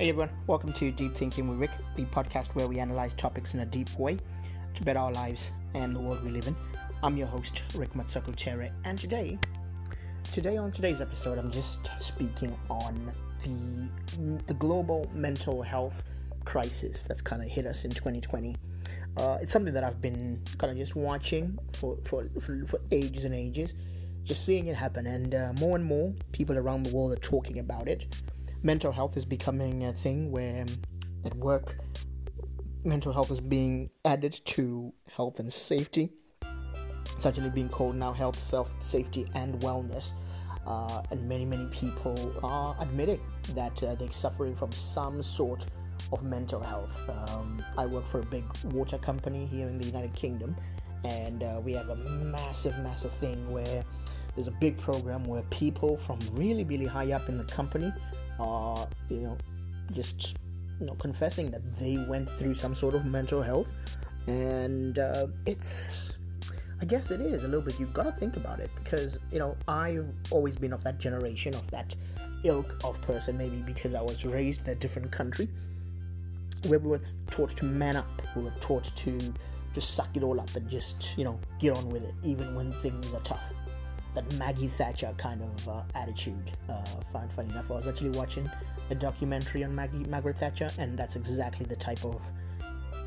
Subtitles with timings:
[0.00, 3.60] Hey everyone, welcome to Deep Thinking with Rick, the podcast where we analyze topics in
[3.60, 4.16] a deep way
[4.74, 6.54] to better our lives and the world we live in.
[7.02, 9.40] I'm your host, Rick Matsakuchere, and today,
[10.32, 13.12] today on today's episode, I'm just speaking on
[13.42, 16.04] the the global mental health
[16.44, 18.54] crisis that's kind of hit us in 2020.
[19.16, 23.24] Uh, it's something that I've been kind of just watching for, for, for, for ages
[23.24, 23.72] and ages,
[24.22, 27.58] just seeing it happen, and uh, more and more people around the world are talking
[27.58, 28.06] about it
[28.62, 30.66] mental health is becoming a thing where
[31.24, 31.76] at work
[32.84, 36.10] mental health is being added to health and safety.
[37.16, 40.12] It's actually being called now health, self, safety, and wellness.
[40.66, 43.20] Uh, and many, many people are admitting
[43.54, 45.66] that uh, they're suffering from some sort
[46.12, 47.00] of mental health.
[47.08, 50.54] Um, I work for a big water company here in the United Kingdom,
[51.04, 53.84] and uh, we have a massive, massive thing where
[54.34, 57.92] there's a big program where people from really, really high up in the company
[58.38, 59.38] are, you know,
[59.92, 60.36] just
[60.80, 63.72] you know confessing that they went through some sort of mental health,
[64.26, 66.12] and uh, it's.
[66.80, 67.80] I guess it is a little bit.
[67.80, 71.52] You've got to think about it because you know I've always been of that generation
[71.56, 71.94] of that
[72.44, 73.36] ilk of person.
[73.36, 75.48] Maybe because I was raised in a different country
[76.68, 78.22] where we were taught to man up.
[78.36, 79.18] We were taught to
[79.74, 82.70] just suck it all up and just you know get on with it, even when
[82.74, 83.42] things are tough
[84.14, 86.50] that Maggie Thatcher kind of uh, attitude.
[86.68, 86.84] Uh,
[87.34, 88.50] funny enough, I was actually watching
[88.90, 92.20] a documentary on Maggie Margaret Thatcher, and that's exactly the type of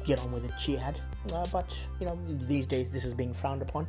[0.03, 0.99] get on with it she had.
[1.33, 3.87] Uh, but you know, these days this is being frowned upon,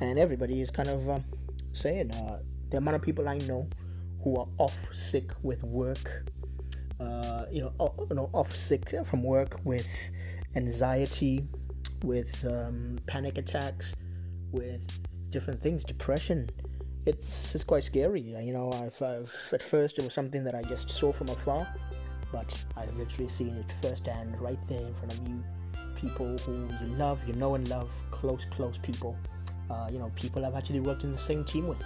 [0.00, 1.24] and everybody is kind of um,
[1.72, 2.38] saying uh,
[2.70, 3.68] the amount of people I know
[4.22, 6.30] who are off sick with work.
[7.00, 10.10] Uh, you know, off, you know, off sick from work with
[10.56, 11.46] anxiety,
[12.02, 13.94] with um, panic attacks,
[14.50, 14.82] with
[15.30, 15.84] different things.
[15.84, 16.48] Depression,
[17.06, 18.20] it's it's quite scary.
[18.20, 21.66] You know, I've, I've at first it was something that I just saw from afar,
[22.32, 25.42] but I've literally seen it firsthand right there in front of you.
[25.96, 29.16] People who you love, you know and love, close, close people.
[29.70, 31.82] Uh, you know, people I've actually worked in the same team with.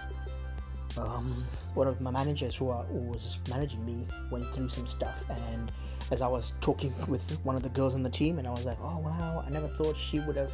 [0.99, 5.25] Um, one of my managers who, are, who, was managing me went through some stuff
[5.31, 5.73] and
[6.11, 8.67] as i was talking with one of the girls on the team and i was
[8.67, 10.53] like oh wow i never thought she would have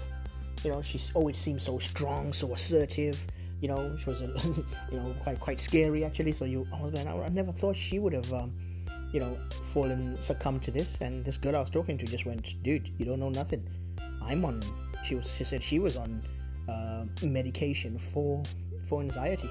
[0.65, 3.19] you know, she always seemed so strong, so assertive.
[3.61, 4.27] You know, she was, a,
[4.93, 6.33] you know, quite quite scary actually.
[6.33, 8.53] So you, I was going, I never thought she would have, um,
[9.13, 9.37] you know,
[9.73, 10.99] fallen succumbed to this.
[11.01, 13.69] And this girl I was talking to just went, dude, you don't know nothing.
[14.23, 14.61] I'm on.
[15.05, 15.31] She was.
[15.31, 16.23] She said she was on
[16.69, 18.43] uh, medication for
[18.87, 19.51] for anxiety.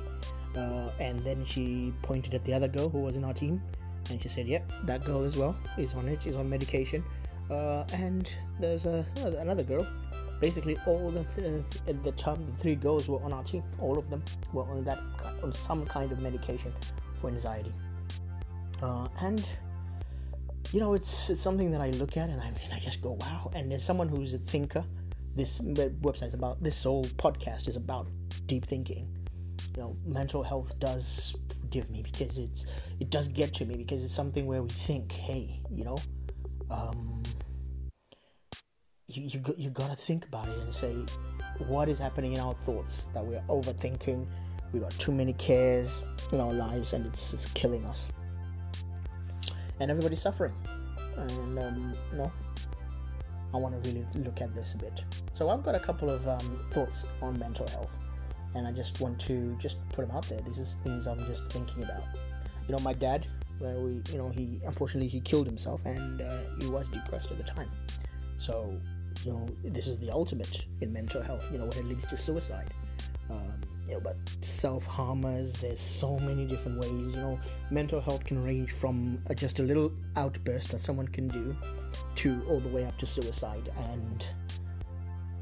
[0.56, 3.62] Uh, and then she pointed at the other girl who was in our team,
[4.10, 6.24] and she said, "Yep, that girl as well is on it.
[6.24, 7.04] She's on medication."
[7.50, 8.30] Uh, and
[8.60, 9.06] there's a,
[9.40, 9.88] another girl
[10.40, 13.64] basically all the th- at the top the three girls were on our team.
[13.80, 15.00] All of them were on that
[15.44, 16.74] on some kind of medication
[17.20, 17.74] for anxiety.
[18.82, 19.48] Uh, and
[20.72, 23.18] you know it's it's something that I look at and I mean I just go
[23.22, 23.52] wow.
[23.54, 24.84] And as someone who's a thinker
[25.36, 28.08] this website is about this whole podcast is about
[28.46, 29.08] deep thinking.
[29.76, 31.36] You know mental health does
[31.70, 32.66] give me because it's
[33.00, 35.98] it does get to me because it's something where we think hey you know?
[36.70, 37.24] Um,
[39.08, 40.96] you you, you got to think about it and say
[41.68, 44.28] what is happening in our thoughts that we're overthinking?
[44.74, 46.02] We got too many cares
[46.32, 48.10] in our lives and it's, it's killing us.
[49.80, 50.54] And everybody's suffering.
[51.16, 52.32] And um, no
[53.54, 55.04] i want to really look at this a bit.
[55.34, 57.98] So i've got a couple of um, thoughts on mental health
[58.56, 60.42] and i just want to just put them out there.
[60.42, 62.04] These are things i'm just thinking about.
[62.68, 63.26] You know my dad
[63.60, 67.38] where we you know he unfortunately he killed himself and uh, he was depressed at
[67.38, 67.70] the time.
[68.38, 68.78] So
[69.28, 72.16] you know, this is the ultimate in mental health, you know, when it leads to
[72.16, 72.74] suicide.
[73.30, 76.92] Um, you know, but self harmers, there's so many different ways.
[76.92, 77.40] You know,
[77.70, 81.54] mental health can range from a, just a little outburst that someone can do
[82.16, 83.70] to all the way up to suicide.
[83.90, 84.26] And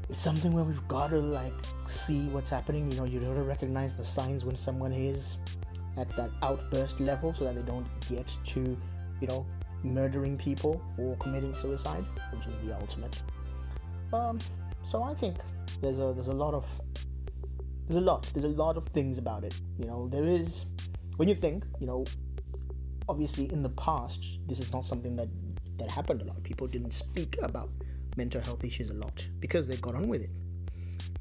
[0.08, 1.54] it's something where we've got to like
[1.86, 2.90] see what's happening.
[2.90, 5.36] You know, you've got to recognize the signs when someone is
[5.96, 8.76] at that outburst level so that they don't get to,
[9.20, 9.46] you know,
[9.84, 13.22] murdering people or committing suicide, which is the ultimate.
[14.12, 14.38] Um,
[14.84, 15.36] so I think
[15.80, 16.64] there's a there's a lot of
[17.88, 19.58] there's a lot there's a lot of things about it.
[19.78, 20.66] You know, there is
[21.16, 22.04] when you think, you know,
[23.08, 25.28] obviously in the past this is not something that
[25.78, 26.42] that happened a lot.
[26.42, 27.70] People didn't speak about
[28.16, 30.30] mental health issues a lot because they got on with it.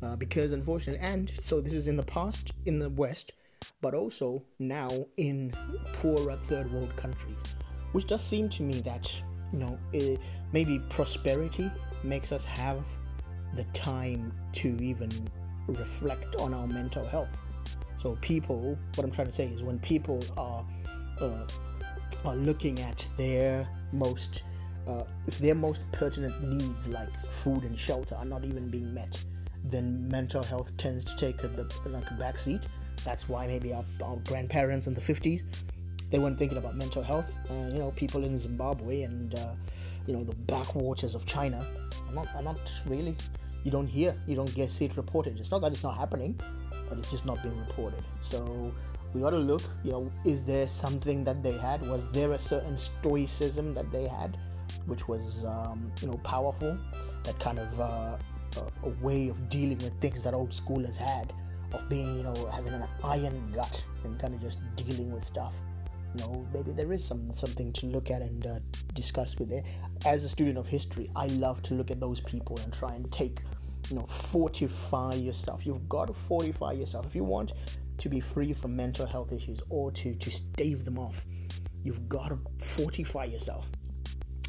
[0.02, 3.34] Uh, because unfortunately, and so this is in the past in the West,
[3.82, 5.52] but also now in
[5.94, 7.38] poorer third world countries,
[7.92, 9.12] which does seem to me that
[9.52, 10.20] you know it,
[10.52, 11.72] maybe prosperity
[12.04, 12.84] makes us have
[13.56, 15.10] the time to even
[15.68, 17.42] reflect on our mental health.
[17.98, 20.66] So, people, what I'm trying to say is when people are
[21.20, 21.48] uh,
[22.24, 24.44] are looking at their most
[24.88, 27.10] uh, if their most pertinent needs like
[27.44, 29.24] food and shelter are not even being met
[29.64, 32.62] then mental health tends to take a, like a back seat
[33.04, 35.44] that's why maybe our, our grandparents in the 50s
[36.10, 37.32] they weren't thinking about mental health.
[37.50, 39.54] And you know people in zimbabwe and uh,
[40.08, 41.66] you know the backwaters of china
[42.08, 43.16] are not, are not really
[43.64, 45.40] you don't hear you don't get see it reported.
[45.40, 46.40] It's not that it's not happening
[46.90, 48.04] but it's just not being reported.
[48.30, 48.72] So
[49.14, 51.88] we got to look you know is there something that they had?
[51.88, 54.38] Was there a certain stoicism that they had
[54.86, 56.78] which was um, you know powerful?
[57.24, 58.18] That kind of uh,
[58.58, 61.34] a, a, way of dealing with things that old schoolers had
[61.74, 65.54] of being you know having an iron gut and kind of just dealing with stuff
[66.16, 68.60] know maybe there is some something to look at and uh,
[68.94, 69.66] discuss with it.
[70.06, 73.12] As a student of history i love to look at those people and try and
[73.12, 73.42] take
[73.90, 77.06] you know fortify yourself you've got to fortify yourself.
[77.06, 77.54] If you want
[77.98, 81.26] to be free from mental health issues or to to stave them off
[81.84, 83.68] you've got to fortify yourself.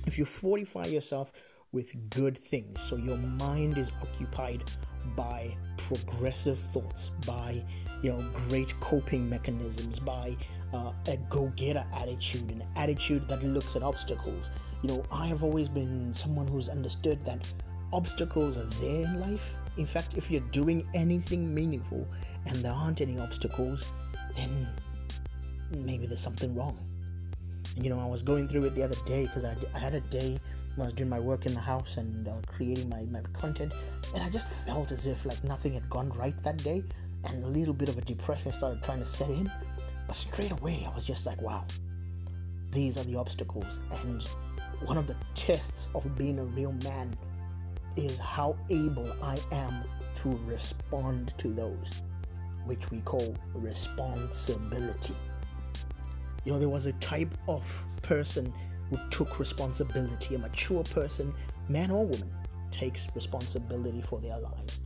[0.07, 1.33] If you fortify yourself
[1.73, 4.63] with good things so your mind is occupied
[5.15, 7.63] by progressive thoughts by
[8.03, 10.37] you know great coping mechanisms by
[10.73, 14.51] uh, a go-getter attitude an attitude that looks at obstacles.
[14.83, 17.47] You know i have always been someone who's understood that
[17.93, 19.43] obstacles are there in life.
[19.77, 22.07] In fact if you're doing anything meaningful
[22.47, 23.93] and there aren't any obstacles
[24.37, 24.69] then
[25.71, 26.79] maybe there's something wrong.
[27.77, 29.95] And, you know i was going through it the other day because I, I had
[29.95, 30.41] a day
[30.77, 33.73] when I was doing my work in the house and uh, creating my, my content,
[34.15, 36.85] and I just felt as if like nothing had gone right that day,
[37.25, 39.51] and a little bit of a depression started trying to set in.
[40.07, 41.65] But straight away, I was just like, wow,
[42.71, 43.79] these are the obstacles.
[44.05, 44.23] And
[44.85, 47.17] one of the tests of being a real man
[47.97, 49.85] is how able I am
[50.17, 52.03] to respond to those,
[52.67, 55.15] which we call responsibility.
[56.45, 57.65] You know, there was a type of
[58.03, 58.53] person
[58.91, 60.35] who took responsibility.
[60.35, 61.35] A mature person,
[61.69, 62.31] man or woman,
[62.71, 64.81] takes responsibility for their lives.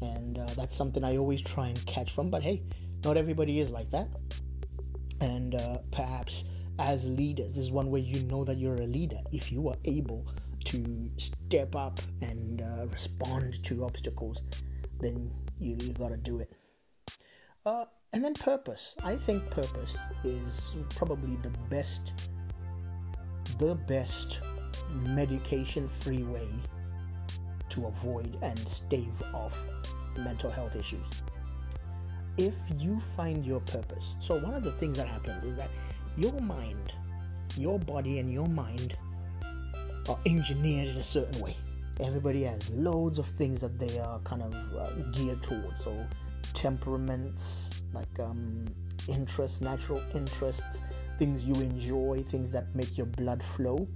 [0.00, 2.30] And uh, that's something I always try and catch from.
[2.30, 2.62] But hey,
[3.04, 4.08] not everybody is like that.
[5.20, 6.44] And uh, perhaps
[6.78, 9.18] as leaders, this is one way you know that you're a leader.
[9.32, 10.26] If you are able
[10.66, 14.42] to step up and uh, respond to obstacles,
[15.00, 16.52] then you, you got to do it.
[17.66, 18.94] Uh, and then purpose.
[19.02, 19.94] I think purpose
[20.24, 20.52] is
[20.90, 22.12] probably the best
[23.58, 24.38] the best
[24.92, 26.48] medication free way
[27.70, 29.58] to avoid and stave off
[30.16, 31.04] mental health issues.
[32.38, 35.70] If you find your purpose, so one of the things that happens is that
[36.16, 36.92] your mind,
[37.56, 38.96] your body, and your mind
[40.08, 41.56] are engineered in a certain way.
[41.98, 45.82] Everybody has loads of things that they are kind of uh, geared towards.
[45.82, 46.06] So,
[46.54, 48.66] temperaments, like um,
[49.08, 50.80] interests, natural interests,
[51.18, 53.88] things you enjoy, things that make your blood flow.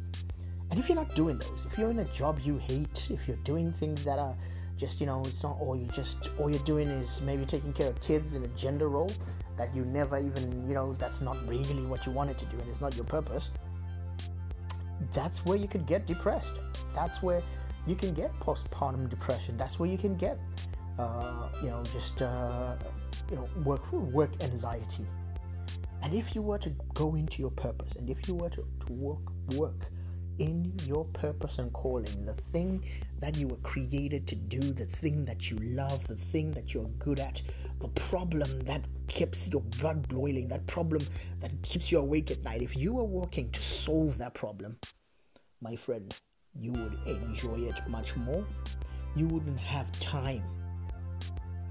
[0.72, 3.36] And if you're not doing those, if you're in a job you hate, if you're
[3.44, 4.34] doing things that are
[4.82, 7.88] just, you know, it's not all you just, all you're doing is maybe taking care
[7.88, 9.12] of kids in a gender role
[9.56, 12.68] that you never even, you know, that's not really what you wanted to do and
[12.68, 13.50] it's not your purpose,
[15.12, 16.54] that's where you could get depressed.
[16.96, 17.42] That's where
[17.86, 19.56] you can get postpartum depression.
[19.56, 20.36] That's where you can get,
[20.98, 22.74] uh, you know, just, uh,
[23.30, 25.06] you know, work work anxiety.
[26.02, 28.92] And if you were to go into your purpose and if you were to, to
[28.92, 29.92] work work
[30.42, 32.84] in your purpose and calling, the thing
[33.20, 36.90] that you were created to do, the thing that you love, the thing that you're
[36.98, 37.40] good at,
[37.80, 41.00] the problem that keeps your blood boiling, that problem
[41.38, 44.76] that keeps you awake at night, if you were working to solve that problem,
[45.60, 46.12] my friend,
[46.58, 48.44] you would enjoy it much more.
[49.14, 50.42] You wouldn't have time.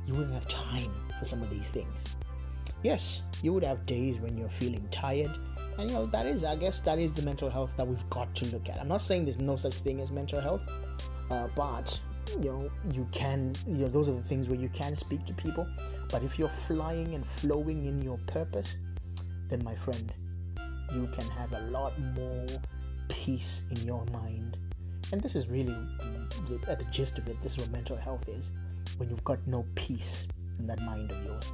[0.07, 2.15] You wouldn't have time for some of these things
[2.83, 5.31] yes, you would have days when you're feeling tired.
[5.81, 8.35] And you know, that is, I guess, that is the mental health that we've got
[8.35, 8.79] to look at.
[8.79, 10.61] I'm not saying there's no such thing as mental health,
[11.31, 11.99] uh, but
[12.39, 15.33] you know, you can, you know, those are the things where you can speak to
[15.33, 15.67] people.
[16.09, 18.75] But if you're flying and flowing in your purpose,
[19.49, 20.13] then my friend,
[20.93, 22.45] you can have a lot more
[23.09, 24.57] peace in your mind.
[25.11, 25.75] And this is really
[26.67, 27.41] at the gist of it.
[27.41, 28.51] This is what mental health is
[28.97, 30.27] when you've got no peace
[30.59, 31.51] in that mind of yours.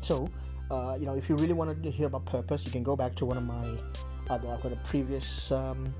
[0.00, 0.28] So,
[0.70, 3.14] uh, you know, if you really wanted to hear about purpose, you can go back
[3.16, 3.78] to one of my
[4.30, 4.48] other.
[4.48, 5.92] I've got a previous um,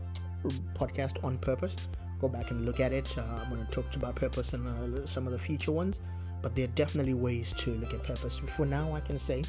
[0.74, 1.74] podcast on purpose.
[2.20, 3.16] Go back and look at it.
[3.18, 5.98] Uh, I'm going to talk about purpose and uh, some of the future ones,
[6.40, 8.38] but there are definitely ways to look at purpose.
[8.38, 9.42] For now, I can say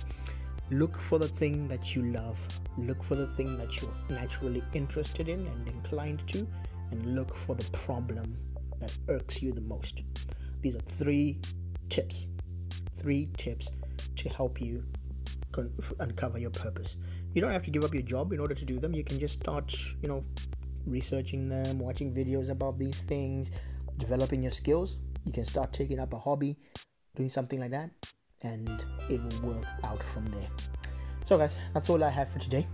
[0.71, 2.37] look for the thing that you love,
[2.77, 6.47] look for the thing that you're naturally interested in and inclined to,
[6.91, 8.37] and look for the problem
[8.79, 10.01] that irks you the most.
[10.61, 11.39] These are three
[11.89, 12.25] tips.
[12.95, 13.71] Three tips
[14.15, 14.83] to help you
[15.99, 16.95] uncover your purpose.
[17.33, 18.93] You don't have to give up your job in order to do them.
[18.93, 20.23] You can just start, you know,
[20.85, 23.51] researching them, watching videos about these things,
[23.97, 24.97] developing your skills.
[25.25, 26.57] You can start taking up a hobby,
[27.15, 27.89] doing something like that,
[28.41, 28.69] and
[29.09, 30.49] it will work out from there.
[31.25, 32.67] So, guys, that's all I have for today.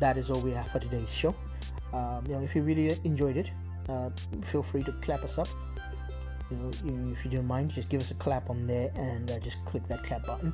[0.00, 1.34] That is all we have for today's show.
[1.94, 3.50] Um, you know, if you really enjoyed it,
[3.88, 4.10] uh,
[4.44, 5.48] feel free to clap us up.
[6.50, 9.38] You know, if you don't mind, just give us a clap on there and uh,
[9.38, 10.52] just click that clap button.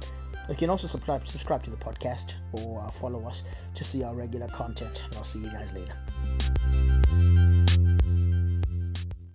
[0.49, 3.43] You can also subscribe subscribe to the podcast or uh, follow us
[3.75, 5.03] to see our regular content.
[5.07, 7.42] And I'll see you guys later.